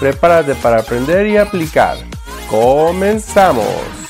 [0.00, 1.96] Prepárate para aprender y aplicar.
[2.50, 4.04] ¡Comenzamos!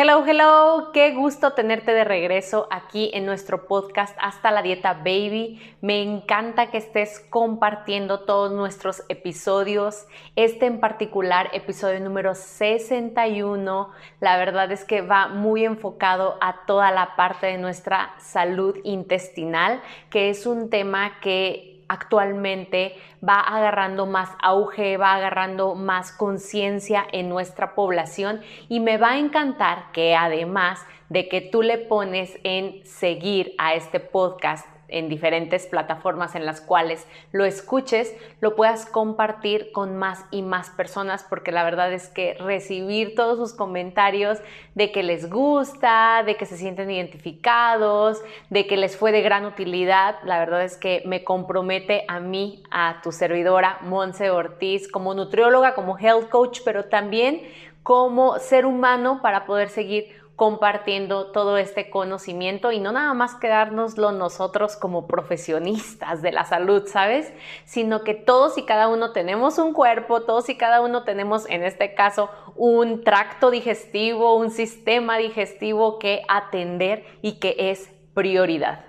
[0.00, 5.60] Hello, hello, qué gusto tenerte de regreso aquí en nuestro podcast Hasta la Dieta Baby.
[5.80, 10.06] Me encanta que estés compartiendo todos nuestros episodios.
[10.36, 16.92] Este en particular, episodio número 61, la verdad es que va muy enfocado a toda
[16.92, 22.94] la parte de nuestra salud intestinal, que es un tema que actualmente
[23.26, 29.18] va agarrando más auge, va agarrando más conciencia en nuestra población y me va a
[29.18, 35.66] encantar que además de que tú le pones en seguir a este podcast en diferentes
[35.66, 41.52] plataformas en las cuales lo escuches, lo puedas compartir con más y más personas, porque
[41.52, 44.38] la verdad es que recibir todos sus comentarios
[44.74, 49.44] de que les gusta, de que se sienten identificados, de que les fue de gran
[49.44, 55.14] utilidad, la verdad es que me compromete a mí, a tu servidora, Monse Ortiz, como
[55.14, 57.42] nutrióloga, como health coach, pero también
[57.82, 64.12] como ser humano para poder seguir compartiendo todo este conocimiento y no nada más quedárnoslo
[64.12, 67.32] nosotros como profesionistas de la salud, ¿sabes?
[67.64, 71.64] Sino que todos y cada uno tenemos un cuerpo, todos y cada uno tenemos en
[71.64, 78.84] este caso un tracto digestivo, un sistema digestivo que atender y que es prioridad.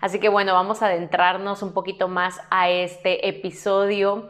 [0.00, 4.28] Así que bueno, vamos a adentrarnos un poquito más a este episodio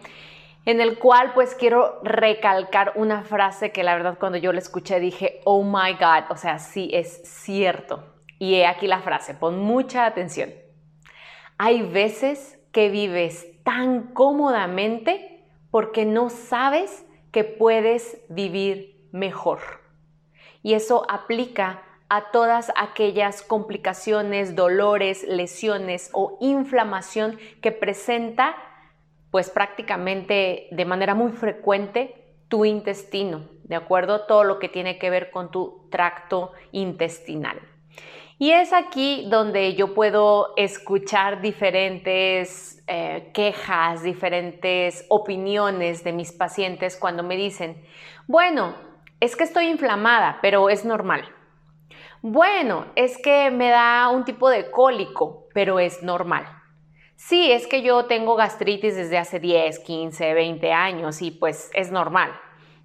[0.71, 5.01] en el cual pues quiero recalcar una frase que la verdad cuando yo la escuché
[5.01, 8.05] dije, oh my God, o sea, sí es cierto.
[8.39, 10.51] Y he aquí la frase, pon mucha atención.
[11.59, 19.61] Hay veces que vives tan cómodamente porque no sabes que puedes vivir mejor.
[20.63, 28.57] Y eso aplica a todas aquellas complicaciones, dolores, lesiones o inflamación que presenta
[29.31, 32.15] pues prácticamente de manera muy frecuente
[32.49, 34.27] tu intestino, ¿de acuerdo?
[34.27, 37.61] Todo lo que tiene que ver con tu tracto intestinal.
[38.39, 46.97] Y es aquí donde yo puedo escuchar diferentes eh, quejas, diferentes opiniones de mis pacientes
[46.97, 47.85] cuando me dicen,
[48.27, 48.75] bueno,
[49.21, 51.29] es que estoy inflamada, pero es normal.
[52.23, 56.47] Bueno, es que me da un tipo de cólico, pero es normal.
[57.23, 61.93] Sí, es que yo tengo gastritis desde hace 10, 15, 20 años y pues es
[61.93, 62.33] normal.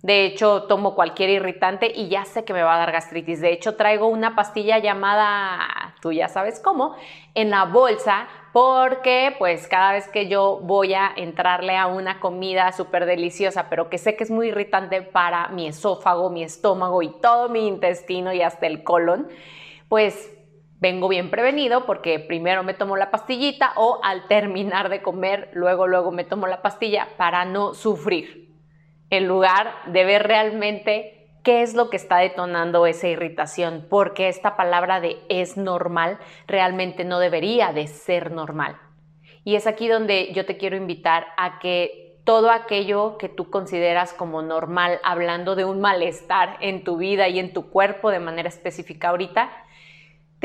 [0.04, 3.40] De hecho, tomo cualquier irritante y ya sé que me va a dar gastritis.
[3.40, 6.98] De hecho, traigo una pastilla llamada, tú ya sabes cómo,
[7.34, 12.74] en la bolsa porque pues cada vez que yo voy a entrarle a una comida
[12.74, 17.10] súper deliciosa, pero que sé que es muy irritante para mi esófago, mi estómago y
[17.22, 19.30] todo mi intestino y hasta el colon,
[19.88, 20.35] pues
[20.80, 25.88] vengo bien prevenido porque primero me tomo la pastillita o al terminar de comer, luego,
[25.88, 28.54] luego me tomo la pastilla para no sufrir,
[29.10, 34.58] en lugar de ver realmente qué es lo que está detonando esa irritación, porque esta
[34.58, 38.78] palabra de es normal realmente no debería de ser normal.
[39.44, 44.12] Y es aquí donde yo te quiero invitar a que todo aquello que tú consideras
[44.12, 48.50] como normal, hablando de un malestar en tu vida y en tu cuerpo de manera
[48.50, 49.52] específica ahorita,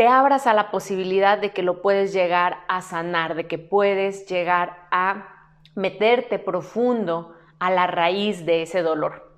[0.00, 4.26] te abras a la posibilidad de que lo puedes llegar a sanar, de que puedes
[4.26, 5.26] llegar a
[5.74, 9.30] meterte profundo a la raíz de ese dolor.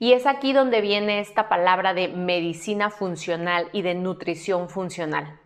[0.00, 5.38] Y es aquí donde viene esta palabra de medicina funcional y de nutrición funcional.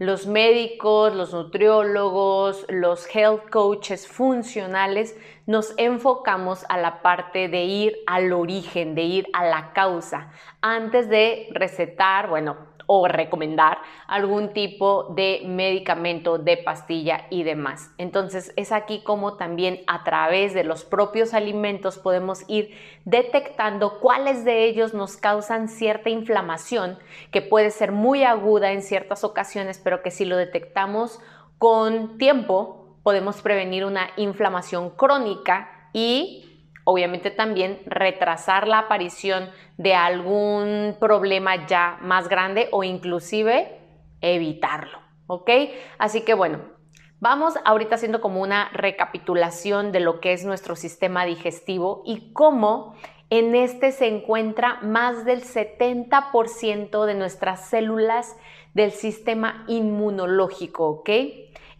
[0.00, 5.16] Los médicos, los nutriólogos, los health coaches funcionales
[5.46, 11.08] nos enfocamos a la parte de ir al origen, de ir a la causa, antes
[11.08, 13.78] de recetar, bueno, o recomendar
[14.08, 17.94] algún tipo de medicamento, de pastilla y demás.
[17.98, 24.44] Entonces es aquí como también a través de los propios alimentos podemos ir detectando cuáles
[24.44, 26.98] de ellos nos causan cierta inflamación
[27.30, 31.20] que puede ser muy aguda en ciertas ocasiones, pero que si lo detectamos
[31.58, 36.49] con tiempo podemos prevenir una inflamación crónica y
[36.90, 39.48] obviamente también retrasar la aparición
[39.78, 43.78] de algún problema ya más grande o inclusive
[44.20, 45.50] evitarlo, ¿ok?
[45.98, 46.80] Así que bueno,
[47.22, 52.94] Vamos ahorita haciendo como una recapitulación de lo que es nuestro sistema digestivo y cómo
[53.28, 58.36] en este se encuentra más del 70% de nuestras células
[58.72, 61.10] del sistema inmunológico, ¿ok?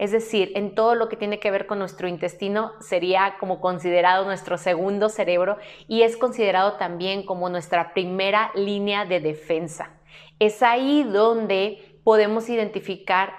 [0.00, 4.24] Es decir, en todo lo que tiene que ver con nuestro intestino sería como considerado
[4.24, 5.58] nuestro segundo cerebro
[5.88, 9.90] y es considerado también como nuestra primera línea de defensa.
[10.38, 13.34] Es ahí donde podemos identificar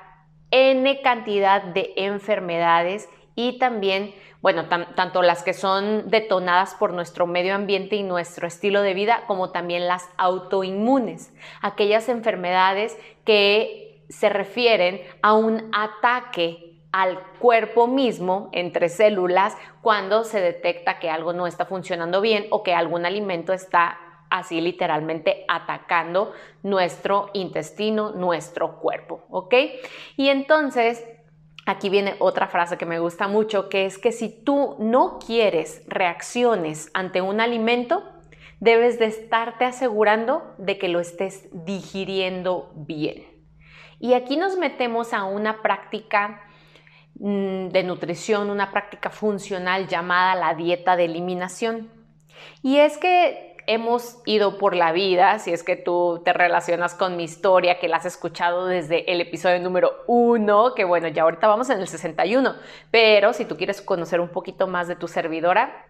[0.52, 7.56] N cantidad de enfermedades y también, bueno, tanto las que son detonadas por nuestro medio
[7.56, 11.34] ambiente y nuestro estilo de vida, como también las autoinmunes,
[11.64, 20.42] aquellas enfermedades que se refieren a un ataque al cuerpo mismo entre células cuando se
[20.42, 23.98] detecta que algo no está funcionando bien o que algún alimento está
[24.30, 29.56] así literalmente atacando nuestro intestino, nuestro cuerpo, ¿ok?
[30.18, 31.04] Y entonces
[31.66, 35.84] Aquí viene otra frase que me gusta mucho, que es que si tú no quieres
[35.88, 38.04] reacciones ante un alimento,
[38.60, 43.31] debes de estarte asegurando de que lo estés digiriendo bien.
[44.02, 46.42] Y aquí nos metemos a una práctica
[47.20, 51.92] mm, de nutrición, una práctica funcional llamada la dieta de eliminación.
[52.64, 57.16] Y es que hemos ido por la vida, si es que tú te relacionas con
[57.16, 61.48] mi historia, que la has escuchado desde el episodio número uno, que bueno, ya ahorita
[61.48, 62.56] vamos en el 61,
[62.90, 65.86] pero si tú quieres conocer un poquito más de tu servidora,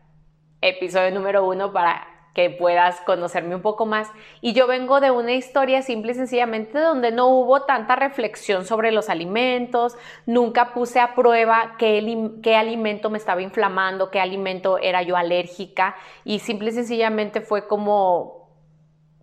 [0.60, 4.10] episodio número uno para que puedas conocerme un poco más.
[4.40, 8.92] Y yo vengo de una historia simple y sencillamente donde no hubo tanta reflexión sobre
[8.92, 15.18] los alimentos, nunca puse a prueba qué, alimento me estaba inflamando, qué alimento era yo
[15.18, 18.50] alérgica y simple y sencillamente fue como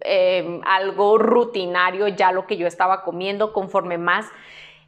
[0.00, 4.26] em, algo rutinario ya lo que yo estaba comiendo conforme más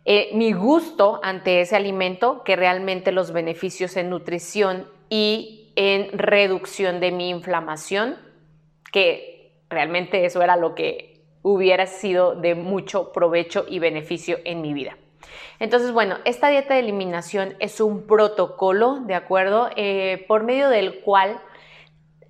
[0.05, 7.01] eh, mi gusto ante ese alimento que realmente los beneficios en nutrición y en reducción
[7.01, 8.17] de mi inflamación,
[8.93, 14.75] que realmente eso era lo que hubiera sido de mucho provecho y beneficio en mi
[14.75, 14.97] vida.
[15.59, 19.71] Entonces, bueno, esta dieta de eliminación es un protocolo, ¿de acuerdo?
[19.77, 21.41] Eh, por medio del cual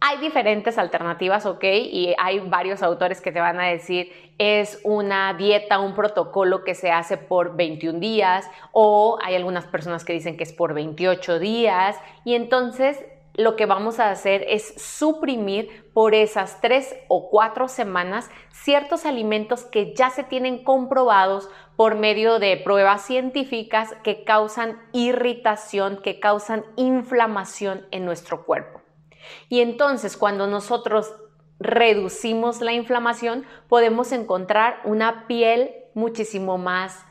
[0.00, 1.62] hay diferentes alternativas, ¿ok?
[1.62, 6.74] Y hay varios autores que te van a decir, es una dieta, un protocolo que
[6.74, 11.38] se hace por 21 días, o hay algunas personas que dicen que es por 28
[11.38, 13.04] días, y entonces
[13.40, 19.64] lo que vamos a hacer es suprimir por esas tres o cuatro semanas ciertos alimentos
[19.64, 26.64] que ya se tienen comprobados por medio de pruebas científicas que causan irritación, que causan
[26.76, 28.82] inflamación en nuestro cuerpo.
[29.48, 31.14] Y entonces cuando nosotros
[31.58, 37.04] reducimos la inflamación, podemos encontrar una piel muchísimo más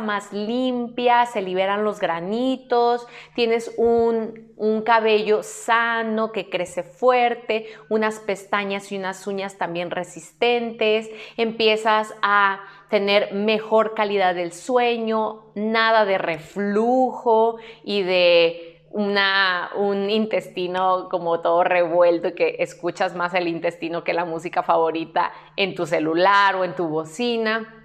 [0.00, 8.18] más limpia, se liberan los granitos, tienes un, un, cabello sano que crece fuerte, unas
[8.18, 16.18] pestañas y unas uñas también resistentes, empiezas a tener mejor calidad del sueño, nada de
[16.18, 24.02] reflujo y de una, un intestino como todo revuelto y que escuchas más el intestino
[24.02, 27.77] que la música favorita en tu celular o en tu bocina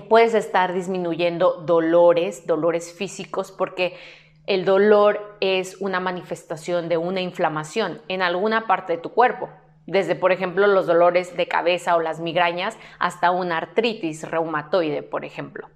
[0.00, 3.94] puedes estar disminuyendo dolores, dolores físicos, porque
[4.46, 9.50] el dolor es una manifestación de una inflamación en alguna parte de tu cuerpo,
[9.86, 15.24] desde por ejemplo los dolores de cabeza o las migrañas hasta una artritis reumatoide, por
[15.24, 15.68] ejemplo.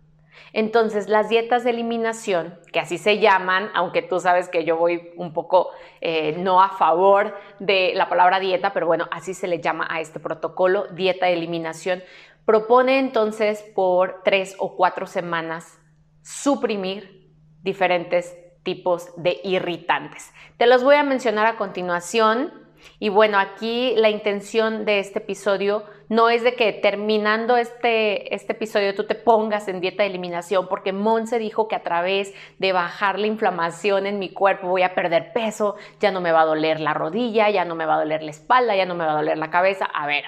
[0.53, 5.11] Entonces, las dietas de eliminación, que así se llaman, aunque tú sabes que yo voy
[5.17, 9.61] un poco eh, no a favor de la palabra dieta, pero bueno, así se le
[9.61, 12.03] llama a este protocolo, dieta de eliminación,
[12.47, 15.81] Propone entonces por tres o cuatro semanas
[16.23, 20.33] suprimir diferentes tipos de irritantes.
[20.57, 22.53] Te los voy a mencionar a continuación.
[23.01, 28.53] Y bueno, aquí la intención de este episodio no es de que terminando este, este
[28.53, 32.73] episodio tú te pongas en dieta de eliminación, porque Monse dijo que a través de
[32.73, 36.47] bajar la inflamación en mi cuerpo voy a perder peso, ya no me va a
[36.47, 39.13] doler la rodilla, ya no me va a doler la espalda, ya no me va
[39.13, 39.87] a doler la cabeza.
[39.87, 40.25] A ver,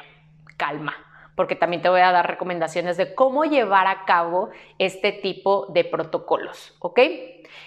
[0.57, 0.97] calma
[1.39, 5.85] porque también te voy a dar recomendaciones de cómo llevar a cabo este tipo de
[5.85, 6.99] protocolos, ¿ok?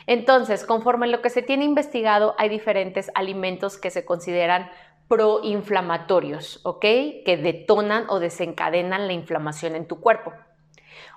[0.07, 4.69] Entonces, conforme lo que se tiene investigado, hay diferentes alimentos que se consideran
[5.07, 6.81] proinflamatorios, ¿ok?
[6.81, 10.33] Que detonan o desencadenan la inflamación en tu cuerpo.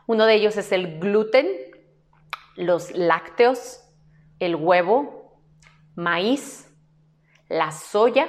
[0.07, 1.49] Uno de ellos es el gluten,
[2.55, 3.81] los lácteos,
[4.39, 5.41] el huevo,
[5.97, 6.73] maíz,
[7.49, 8.29] la soya,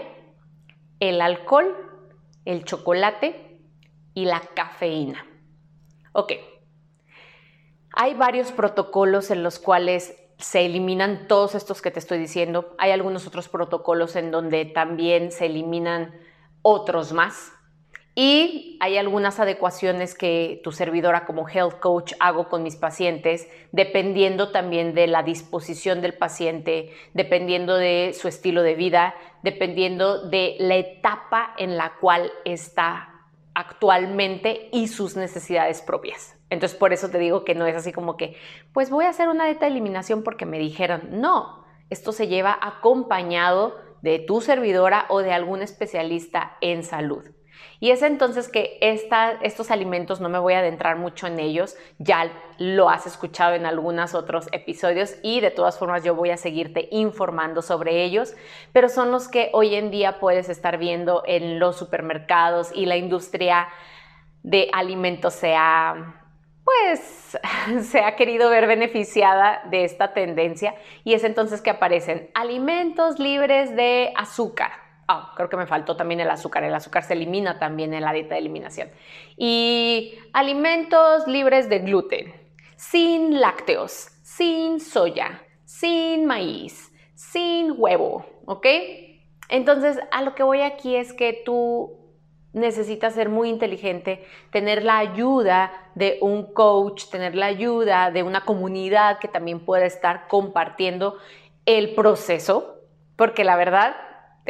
[0.99, 1.75] el alcohol,
[2.45, 3.44] el chocolate,
[4.15, 5.27] y la cafeína.
[6.13, 6.31] Ok.
[7.91, 12.75] Hay varios protocolos en los cuales se eliminan todos estos que te estoy diciendo.
[12.77, 16.15] Hay algunos otros protocolos en donde también se eliminan
[16.61, 17.51] otros más.
[18.17, 24.53] Y hay algunas adecuaciones que tu servidora como health coach hago con mis pacientes, dependiendo
[24.53, 30.77] también de la disposición del paciente, dependiendo de su estilo de vida, dependiendo de la
[30.77, 33.14] etapa en la cual está
[33.55, 36.37] actualmente y sus necesidades propias.
[36.49, 38.35] Entonces, por eso te digo que no es así como que,
[38.73, 42.57] pues voy a hacer una dieta de eliminación porque me dijeron, no, esto se lleva
[42.61, 47.25] acompañado de tu servidora o de algún especialista en salud.
[47.79, 52.31] Y es entonces que estos alimentos, no me voy a adentrar mucho en ellos, ya
[52.57, 56.87] lo has escuchado en algunos otros episodios y de todas formas yo voy a seguirte
[56.91, 58.33] informando sobre ellos,
[58.71, 62.97] pero son los que hoy en día puedes estar viendo en los supermercados y la
[62.97, 63.67] industria
[64.43, 66.21] de alimentos se ha
[66.63, 67.37] pues
[67.83, 73.75] se ha querido ver beneficiada de esta tendencia y es entonces que aparecen alimentos libres
[73.75, 76.63] de azúcar Ah, creo que me faltó también el azúcar.
[76.63, 78.89] El azúcar se elimina también en la dieta de eliminación.
[79.37, 82.33] Y alimentos libres de gluten,
[82.75, 88.65] sin lácteos, sin soya, sin maíz, sin huevo, ¿ok?
[89.49, 92.05] Entonces, a lo que voy aquí es que tú
[92.53, 98.45] necesitas ser muy inteligente, tener la ayuda de un coach, tener la ayuda de una
[98.45, 101.17] comunidad que también pueda estar compartiendo
[101.65, 102.79] el proceso,
[103.17, 103.95] porque la verdad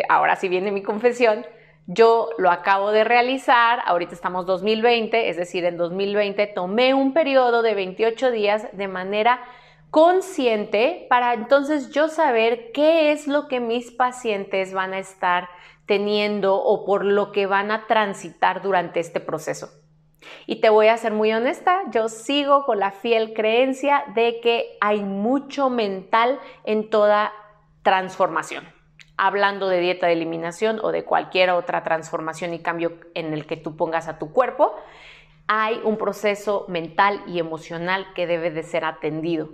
[0.09, 1.45] ahora sí viene mi confesión,
[1.87, 7.61] yo lo acabo de realizar, ahorita estamos 2020, es decir, en 2020 tomé un periodo
[7.61, 9.43] de 28 días de manera
[9.91, 15.47] consciente para entonces yo saber qué es lo que mis pacientes van a estar
[15.85, 19.69] teniendo o por lo que van a transitar durante este proceso.
[20.47, 24.75] Y te voy a ser muy honesta, yo sigo con la fiel creencia de que
[24.81, 27.31] hay mucho mental en toda
[27.83, 28.74] transformación
[29.17, 33.57] hablando de dieta de eliminación o de cualquier otra transformación y cambio en el que
[33.57, 34.75] tú pongas a tu cuerpo,
[35.47, 39.49] hay un proceso mental y emocional que debe de ser atendido.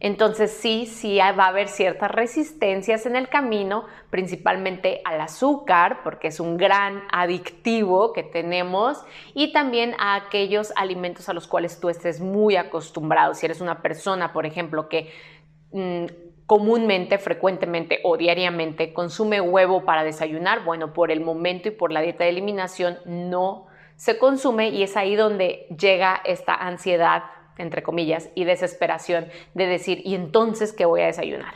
[0.00, 6.28] Entonces sí, sí va a haber ciertas resistencias en el camino, principalmente al azúcar, porque
[6.28, 9.02] es un gran adictivo que tenemos,
[9.34, 13.34] y también a aquellos alimentos a los cuales tú estés muy acostumbrado.
[13.34, 15.10] Si eres una persona, por ejemplo, que
[15.72, 16.04] mm,
[16.46, 22.00] comúnmente, frecuentemente o diariamente consume huevo para desayunar, bueno, por el momento y por la
[22.00, 27.22] dieta de eliminación no se consume y es ahí donde llega esta ansiedad,
[27.56, 31.54] entre comillas, y desesperación de decir, ¿y entonces qué voy a desayunar?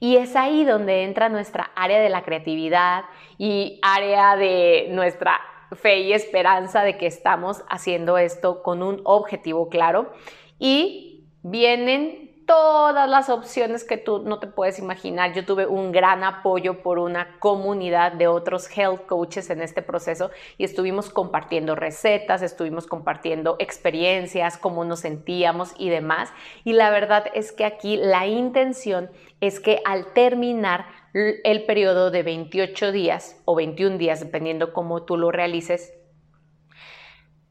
[0.00, 3.04] Y es ahí donde entra nuestra área de la creatividad
[3.38, 5.40] y área de nuestra
[5.72, 10.12] fe y esperanza de que estamos haciendo esto con un objetivo claro
[10.58, 15.32] y vienen todas las opciones que tú no te puedes imaginar.
[15.34, 20.32] Yo tuve un gran apoyo por una comunidad de otros health coaches en este proceso
[20.58, 26.32] y estuvimos compartiendo recetas, estuvimos compartiendo experiencias, cómo nos sentíamos y demás.
[26.64, 32.24] Y la verdad es que aquí la intención es que al terminar el periodo de
[32.24, 35.92] 28 días o 21 días, dependiendo cómo tú lo realices,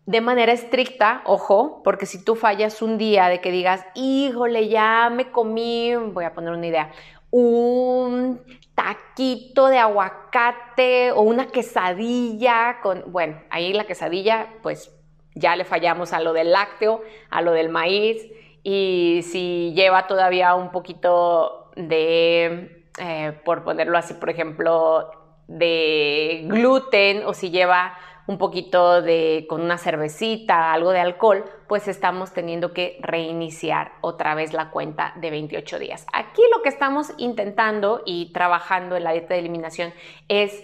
[0.10, 5.12] de manera estricta, ojo, porque si tú fallas un día de que digas, híjole, ya
[5.12, 6.90] me comí, voy a poner una idea,
[7.30, 8.42] un
[8.74, 14.92] taquito de aguacate o una quesadilla con, bueno, ahí la quesadilla, pues
[15.36, 18.32] ya le fallamos a lo del lácteo, a lo del maíz,
[18.64, 25.12] y si lleva todavía un poquito de, eh, por ponerlo así, por ejemplo,
[25.46, 27.96] de gluten o si lleva
[28.30, 34.36] un poquito de, con una cervecita, algo de alcohol, pues estamos teniendo que reiniciar otra
[34.36, 36.06] vez la cuenta de 28 días.
[36.14, 39.96] Aquí lo que estamos intentando y trabajando en la dieta de eliminación
[40.28, 40.64] es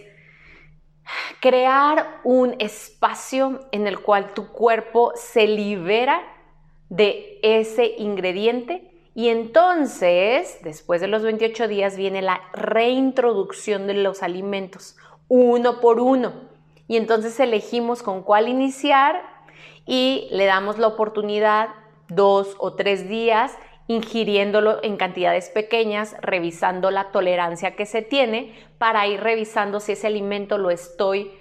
[1.39, 6.21] crear un espacio en el cual tu cuerpo se libera
[6.89, 14.21] de ese ingrediente y entonces, después de los 28 días, viene la reintroducción de los
[14.21, 16.53] alimentos, uno por uno
[16.87, 19.23] y entonces elegimos con cuál iniciar
[19.85, 21.69] y le damos la oportunidad
[22.07, 29.05] dos o tres días ingiriéndolo en cantidades pequeñas, revisando la tolerancia que se tiene para
[29.07, 31.31] ir revisando si ese alimento lo estoy,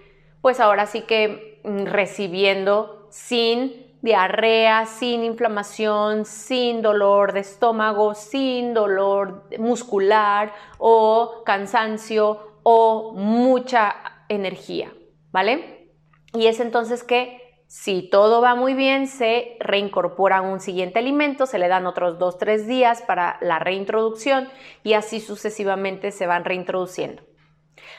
[0.43, 8.75] pues ahora sí que mm, recibiendo sin diarrea, sin inflamación, sin dolor de estómago, sin
[8.75, 13.95] dolor muscular o cansancio o mucha
[14.29, 14.93] energía.
[15.35, 15.89] ¿Vale?
[16.33, 21.59] Y es entonces que si todo va muy bien, se reincorpora un siguiente alimento, se
[21.59, 24.49] le dan otros 2-3 días para la reintroducción
[24.85, 27.25] y así sucesivamente se van reintroduciendo.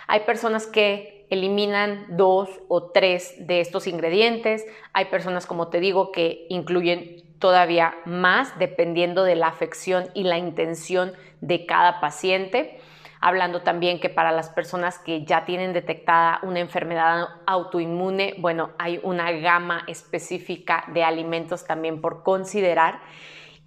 [0.08, 6.14] Hay personas que eliminan dos o tres de estos ingredientes, hay personas, como te digo,
[6.14, 11.12] que incluyen todavía más dependiendo de la afección y la intención
[11.42, 12.80] de cada paciente
[13.26, 19.00] hablando también que para las personas que ya tienen detectada una enfermedad autoinmune, bueno, hay
[19.02, 23.02] una gama específica de alimentos también por considerar.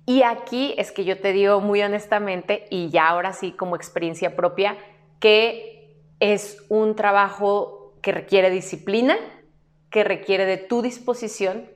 [0.07, 4.37] Y aquí es que yo te digo muy honestamente, y ya ahora sí como experiencia
[4.37, 4.77] propia,
[5.19, 9.17] que es un trabajo que requiere disciplina,
[9.91, 11.69] que requiere de tu disposición,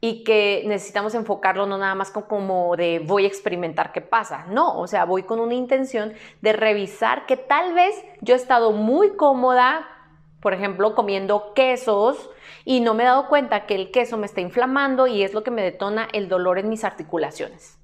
[0.00, 4.78] y que necesitamos enfocarlo no nada más como de voy a experimentar qué pasa, no,
[4.78, 9.16] o sea, voy con una intención de revisar que tal vez yo he estado muy
[9.16, 9.88] cómoda,
[10.40, 12.30] por ejemplo, comiendo quesos
[12.64, 15.42] y no me he dado cuenta que el queso me está inflamando y es lo
[15.42, 17.78] que me detona el dolor en mis articulaciones.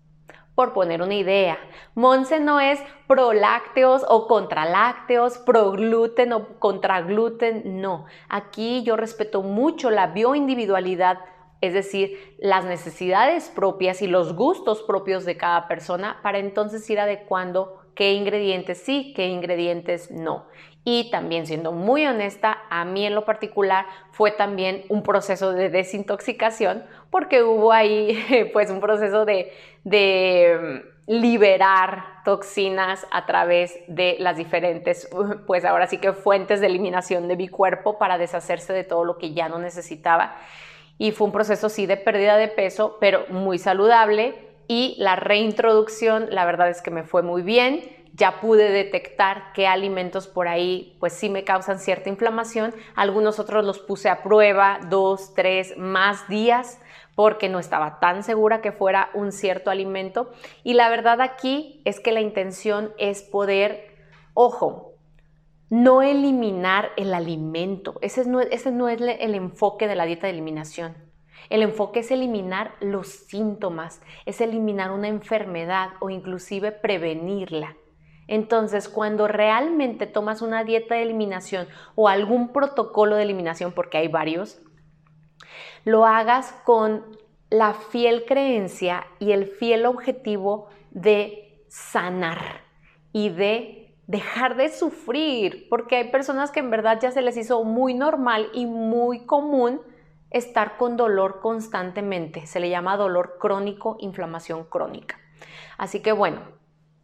[0.54, 1.58] Por poner una idea,
[1.96, 2.78] Monse no es
[3.08, 8.04] pro lácteos o contra lácteos, pro gluten o contra gluten, no.
[8.28, 11.18] Aquí yo respeto mucho la bioindividualidad
[11.64, 17.00] es decir, las necesidades propias y los gustos propios de cada persona para entonces ir
[17.00, 20.46] adecuando qué ingredientes sí, qué ingredientes no.
[20.86, 25.70] Y también siendo muy honesta, a mí en lo particular fue también un proceso de
[25.70, 29.50] desintoxicación porque hubo ahí pues un proceso de,
[29.84, 35.08] de mm, liberar toxinas a través de las diferentes,
[35.46, 39.16] pues ahora sí que fuentes de eliminación de mi cuerpo para deshacerse de todo lo
[39.16, 40.36] que ya no necesitaba
[40.98, 46.28] y fue un proceso sí de pérdida de peso, pero muy saludable y la reintroducción,
[46.30, 47.90] la verdad es que me fue muy bien.
[48.16, 52.72] Ya pude detectar qué alimentos por ahí pues sí me causan cierta inflamación.
[52.94, 56.80] Algunos otros los puse a prueba dos, tres, más días
[57.16, 60.30] porque no estaba tan segura que fuera un cierto alimento.
[60.62, 63.96] Y la verdad aquí es que la intención es poder,
[64.32, 64.93] ojo,
[65.70, 67.94] no eliminar el alimento.
[68.00, 70.96] Ese no, es el enfoque de la dieta de eliminación.
[71.50, 77.76] El enfoque es eliminar los síntomas, es eliminar una enfermedad o inclusive prevenirla.
[78.26, 84.08] Entonces, cuando realmente tomas una dieta de eliminación o algún protocolo de eliminación, porque hay
[84.08, 84.62] varios,
[85.84, 87.04] lo hagas con
[87.50, 92.62] la fiel creencia y el fiel objetivo de sanar
[93.12, 97.64] y de dejar de sufrir, porque hay personas que en verdad ya se les hizo
[97.64, 99.80] muy normal y muy común
[100.30, 102.46] estar con dolor constantemente.
[102.46, 105.18] Se le llama dolor crónico, inflamación crónica.
[105.78, 106.40] Así que bueno,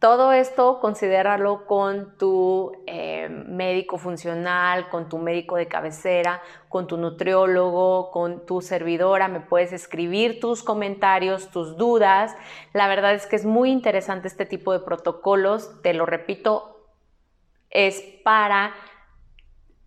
[0.01, 6.97] todo esto considéralo con tu eh, médico funcional, con tu médico de cabecera, con tu
[6.97, 9.27] nutriólogo, con tu servidora.
[9.27, 12.35] Me puedes escribir tus comentarios, tus dudas.
[12.73, 15.81] La verdad es que es muy interesante este tipo de protocolos.
[15.83, 16.80] Te lo repito,
[17.71, 18.73] es para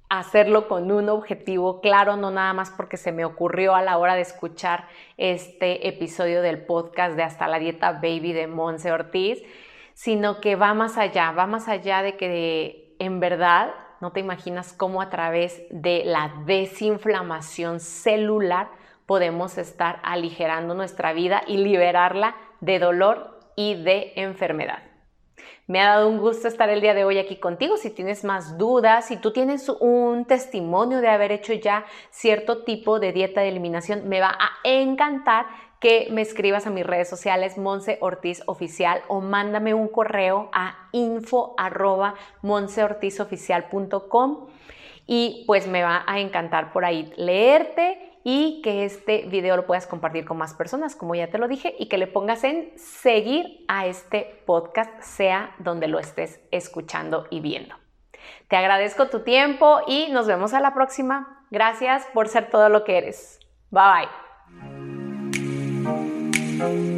[0.08, 4.14] hacerlo con un objetivo claro, no nada más porque se me ocurrió a la hora
[4.14, 9.42] de escuchar este episodio del podcast de Hasta la Dieta Baby de Monse Ortiz,
[9.94, 14.72] sino que va más allá, va más allá de que en verdad no te imaginas
[14.72, 18.68] cómo a través de la desinflamación celular
[19.06, 24.93] podemos estar aligerando nuestra vida y liberarla de dolor y de enfermedad.
[25.66, 27.78] Me ha dado un gusto estar el día de hoy aquí contigo.
[27.78, 33.00] Si tienes más dudas, si tú tienes un testimonio de haber hecho ya cierto tipo
[33.00, 35.46] de dieta de eliminación, me va a encantar
[35.80, 40.88] que me escribas a mis redes sociales Monse Ortiz Oficial o mándame un correo a
[40.92, 42.14] info arroba
[45.06, 49.86] y pues me va a encantar por ahí leerte y que este video lo puedas
[49.86, 53.64] compartir con más personas, como ya te lo dije, y que le pongas en seguir
[53.68, 57.76] a este podcast, sea donde lo estés escuchando y viendo.
[58.48, 61.44] Te agradezco tu tiempo y nos vemos a la próxima.
[61.50, 63.38] Gracias por ser todo lo que eres.
[63.70, 64.08] Bye
[66.58, 66.93] bye.